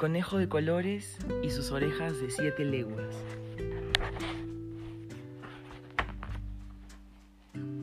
[0.00, 3.14] conejo de colores y sus orejas de siete leguas.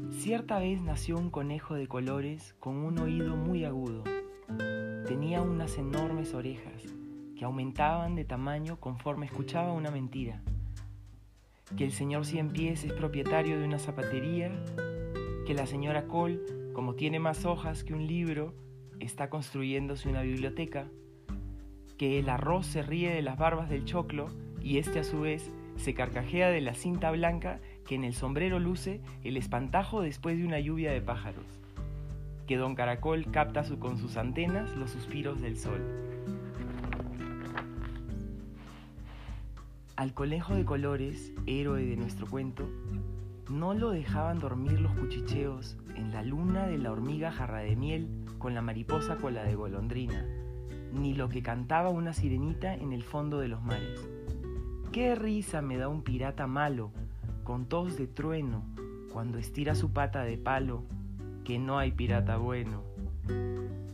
[0.09, 4.03] Cierta vez nació un conejo de colores con un oído muy agudo.
[5.05, 6.81] Tenía unas enormes orejas
[7.37, 10.41] que aumentaban de tamaño conforme escuchaba una mentira.
[11.77, 14.51] Que el señor Cien Pies es propietario de una zapatería,
[15.45, 16.39] que la señora Cole,
[16.73, 18.55] como tiene más hojas que un libro,
[18.99, 20.89] está construyéndose una biblioteca,
[21.97, 24.29] que el arroz se ríe de las barbas del choclo
[24.61, 28.59] y este a su vez se carcajea de la cinta blanca que en el sombrero
[28.59, 31.45] luce el espantajo después de una lluvia de pájaros,
[32.45, 35.81] que don Caracol capta con sus antenas los suspiros del sol.
[39.95, 42.69] Al conejo de colores, héroe de nuestro cuento,
[43.49, 48.07] no lo dejaban dormir los cuchicheos en la luna de la hormiga jarra de miel
[48.37, 50.25] con la mariposa cola de golondrina,
[50.93, 54.07] ni lo que cantaba una sirenita en el fondo de los mares.
[54.91, 56.91] Qué risa me da un pirata malo,
[57.43, 58.63] con tos de trueno,
[59.11, 60.83] cuando estira su pata de palo,
[61.43, 62.83] que no hay pirata bueno.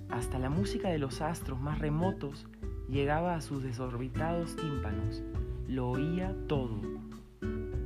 [0.10, 2.48] Hasta la música de los astros más remotos
[2.90, 5.24] llegaba a sus desorbitados tímpanos,
[5.68, 6.80] lo oía todo,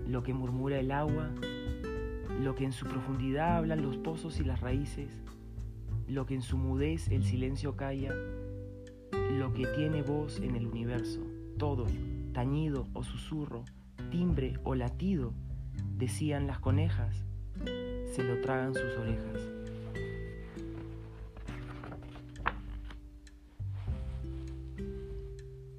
[0.08, 1.30] lo que murmura el agua,
[2.41, 5.09] lo que en su profundidad hablan los pozos y las raíces,
[6.08, 8.13] lo que en su mudez el silencio calla,
[9.11, 11.22] lo que tiene voz en el universo,
[11.58, 11.86] todo,
[12.33, 13.63] tañido o susurro,
[14.09, 15.33] timbre o latido,
[15.97, 17.25] decían las conejas,
[18.13, 19.41] se lo tragan sus orejas.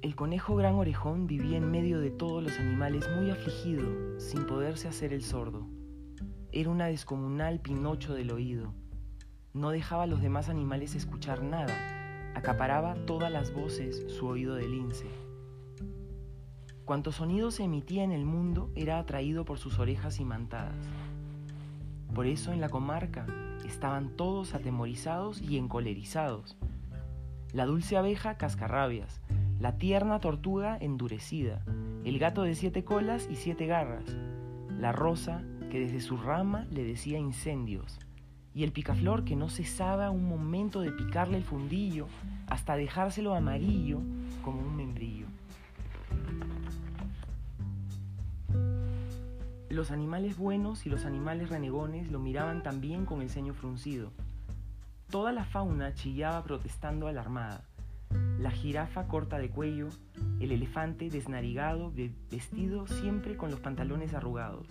[0.01, 4.87] El conejo gran orejón vivía en medio de todos los animales muy afligido, sin poderse
[4.87, 5.67] hacer el sordo.
[6.51, 8.73] Era una descomunal pinocho del oído.
[9.53, 11.98] No dejaba a los demás animales escuchar nada,
[12.35, 15.07] acaparaba todas las voces su oído de lince.
[16.85, 20.75] Cuanto sonido se emitía en el mundo era atraído por sus orejas imantadas.
[22.15, 23.27] Por eso en la comarca
[23.65, 26.57] estaban todos atemorizados y encolerizados.
[27.53, 29.21] La dulce abeja cascarrabias,
[29.59, 31.63] la tierna tortuga endurecida,
[32.03, 34.17] el gato de siete colas y siete garras,
[34.79, 37.99] la rosa que desde su rama le decía incendios,
[38.53, 42.07] y el picaflor que no cesaba un momento de picarle el fundillo
[42.47, 43.99] hasta dejárselo amarillo
[44.43, 45.27] como un membrillo.
[49.69, 54.11] Los animales buenos y los animales renegones lo miraban también con el ceño fruncido.
[55.11, 57.63] Toda la fauna chillaba protestando alarmada.
[58.39, 59.89] La jirafa corta de cuello,
[60.39, 61.93] el elefante desnarigado,
[62.31, 64.67] vestido siempre con los pantalones arrugados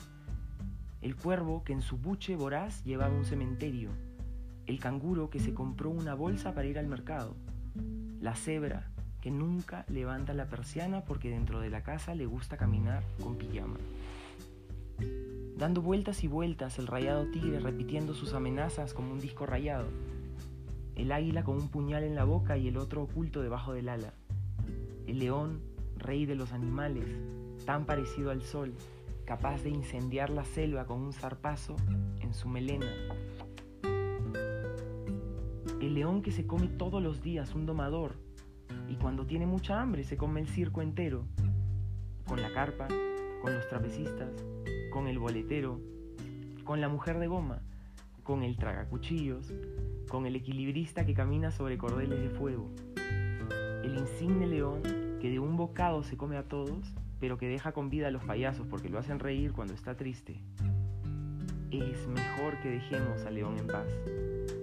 [1.00, 3.90] el cuervo que en su buche voraz llevaba un cementerio,
[4.66, 7.36] el canguro que se compró una bolsa para ir al mercado,
[8.20, 13.02] la cebra que nunca levanta la persiana porque dentro de la casa le gusta caminar
[13.22, 13.78] con pijama.
[15.56, 19.88] Dando vueltas y vueltas el rayado tigre repitiendo sus amenazas como un disco rayado,
[20.94, 24.12] el águila con un puñal en la boca y el otro oculto debajo del ala,
[25.06, 25.60] el león,
[25.96, 27.06] rey de los animales,
[27.64, 28.72] tan parecido al sol,
[29.28, 31.76] capaz de incendiar la selva con un zarpazo
[32.22, 32.86] en su melena.
[35.82, 38.14] El león que se come todos los días un domador
[38.88, 41.26] y cuando tiene mucha hambre se come el circo entero,
[42.26, 42.88] con la carpa,
[43.42, 44.30] con los trapecistas,
[44.90, 45.78] con el boletero,
[46.64, 47.60] con la mujer de goma,
[48.22, 49.52] con el tragacuchillos,
[50.08, 52.70] con el equilibrista que camina sobre cordeles de fuego,
[53.84, 54.80] el insigne león
[55.20, 58.24] que de un bocado se come a todos pero que deja con vida a los
[58.24, 60.40] payasos porque lo hacen reír cuando está triste.
[61.70, 63.88] Es mejor que dejemos al león en paz.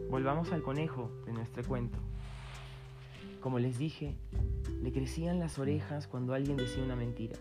[0.09, 1.97] Volvamos al conejo de nuestro cuento.
[3.41, 4.15] Como les dije,
[4.81, 7.37] le crecían las orejas cuando alguien decía una mentira.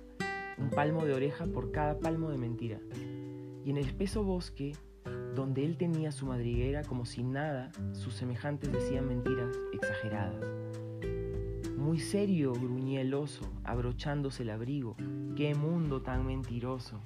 [0.58, 2.78] Un palmo de oreja por cada palmo de mentira.
[3.64, 4.72] Y en el espeso bosque,
[5.34, 10.44] donde él tenía su madriguera como si nada, sus semejantes decían mentiras exageradas
[11.76, 14.96] muy serio, gruñía el oso, abrochándose el abrigo.
[15.36, 17.00] ¡Qué mundo tan mentiroso!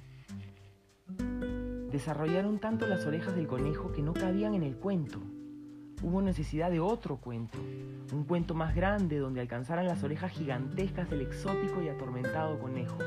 [1.91, 5.19] Desarrollaron tanto las orejas del conejo que no cabían en el cuento.
[6.01, 7.57] Hubo necesidad de otro cuento,
[8.13, 12.97] un cuento más grande donde alcanzaran las orejas gigantescas del exótico y atormentado conejo.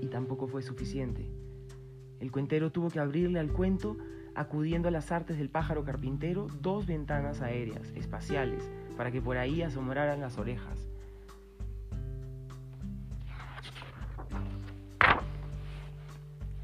[0.00, 1.28] Y tampoco fue suficiente.
[2.20, 3.96] El cuentero tuvo que abrirle al cuento,
[4.34, 8.70] acudiendo a las artes del pájaro carpintero, dos ventanas aéreas, espaciales,
[9.00, 10.78] para que por ahí asombraran las orejas.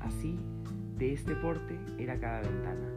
[0.00, 0.38] Así,
[0.98, 2.90] de este porte era cada ventana.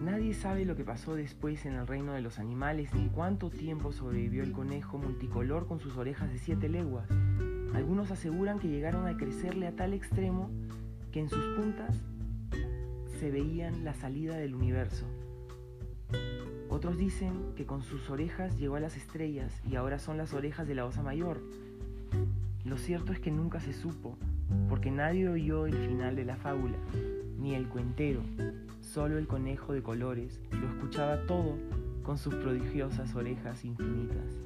[0.00, 3.92] Nadie sabe lo que pasó después en el reino de los animales ni cuánto tiempo
[3.92, 7.06] sobrevivió el conejo multicolor con sus orejas de siete leguas.
[7.74, 10.50] Algunos aseguran que llegaron a crecerle a tal extremo
[11.12, 12.02] que en sus puntas
[13.18, 15.04] se veían la salida del universo.
[16.70, 20.68] Otros dicen que con sus orejas llegó a las estrellas y ahora son las orejas
[20.68, 21.40] de la osa mayor.
[22.64, 24.16] Lo cierto es que nunca se supo,
[24.68, 26.76] porque nadie oyó el final de la fábula,
[27.38, 28.20] ni el cuentero,
[28.80, 31.56] solo el conejo de colores lo escuchaba todo
[32.04, 34.38] con sus prodigiosas orejas infinitas.